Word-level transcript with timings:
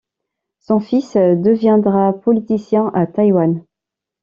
Son 0.57 0.79
fils 0.79 1.13
deviendra 1.15 2.11
politicien 2.11 2.89
à 2.95 3.05
Taïwan. 3.05 3.63